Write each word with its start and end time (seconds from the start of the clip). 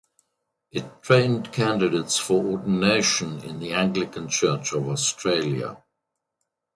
It 0.71 1.03
trained 1.03 1.51
candidates 1.51 2.17
for 2.17 2.43
ordination 2.43 3.43
in 3.43 3.59
the 3.59 3.73
Anglican 3.73 4.29
Church 4.29 4.73
of 4.73 4.89
Australia. 4.89 5.77